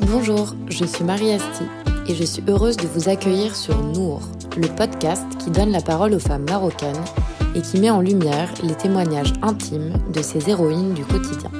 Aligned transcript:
Bonjour, 0.00 0.54
je 0.68 0.84
suis 0.84 1.02
Marie 1.02 1.32
Asti 1.32 1.64
et 2.06 2.14
je 2.14 2.22
suis 2.22 2.42
heureuse 2.46 2.76
de 2.76 2.86
vous 2.86 3.08
accueillir 3.08 3.56
sur 3.56 3.76
Nour, 3.82 4.20
le 4.56 4.68
podcast 4.68 5.26
qui 5.40 5.50
donne 5.50 5.72
la 5.72 5.80
parole 5.80 6.14
aux 6.14 6.20
femmes 6.20 6.46
marocaines 6.48 7.04
et 7.56 7.60
qui 7.60 7.80
met 7.80 7.90
en 7.90 8.00
lumière 8.00 8.48
les 8.62 8.76
témoignages 8.76 9.32
intimes 9.42 9.94
de 10.12 10.22
ces 10.22 10.48
héroïnes 10.48 10.94
du 10.94 11.04
quotidien. 11.04 11.50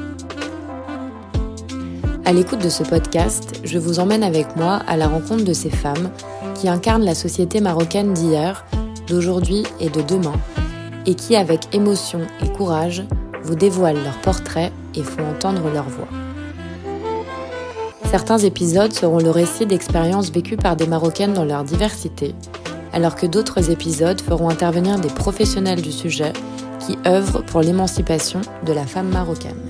À 2.24 2.32
l'écoute 2.32 2.62
de 2.62 2.68
ce 2.68 2.84
podcast, 2.84 3.60
je 3.64 3.78
vous 3.78 3.98
emmène 3.98 4.22
avec 4.22 4.54
moi 4.54 4.82
à 4.86 4.96
la 4.96 5.08
rencontre 5.08 5.44
de 5.44 5.52
ces 5.52 5.70
femmes 5.70 6.10
qui 6.54 6.68
incarnent 6.68 7.04
la 7.04 7.16
société 7.16 7.60
marocaine 7.60 8.12
d'hier, 8.12 8.64
d'aujourd'hui 9.08 9.64
et 9.80 9.90
de 9.90 10.00
demain, 10.02 10.34
et 11.06 11.16
qui, 11.16 11.34
avec 11.34 11.74
émotion 11.74 12.20
et 12.40 12.48
courage, 12.52 13.02
vous 13.42 13.56
dévoilent 13.56 14.02
leurs 14.04 14.20
portraits 14.20 14.72
et 14.94 15.02
font 15.02 15.28
entendre 15.28 15.68
leur 15.72 15.88
voix. 15.88 16.08
Certains 18.10 18.38
épisodes 18.38 18.94
seront 18.94 19.18
le 19.18 19.30
récit 19.30 19.66
d'expériences 19.66 20.30
vécues 20.30 20.56
par 20.56 20.76
des 20.76 20.86
Marocaines 20.86 21.34
dans 21.34 21.44
leur 21.44 21.62
diversité, 21.62 22.34
alors 22.94 23.16
que 23.16 23.26
d'autres 23.26 23.70
épisodes 23.70 24.20
feront 24.22 24.48
intervenir 24.48 24.98
des 24.98 25.10
professionnels 25.10 25.82
du 25.82 25.92
sujet 25.92 26.32
qui 26.80 26.96
œuvrent 27.06 27.44
pour 27.44 27.60
l'émancipation 27.60 28.40
de 28.64 28.72
la 28.72 28.86
femme 28.86 29.10
marocaine. 29.10 29.60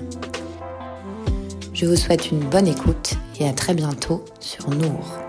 Je 1.75 1.87
vous 1.87 1.97
souhaite 1.97 2.31
une 2.31 2.39
bonne 2.39 2.69
écoute 2.69 3.15
et 3.41 3.49
à 3.49 3.53
très 3.53 3.75
bientôt 3.75 4.25
sur 4.39 4.71
Nour. 4.71 5.28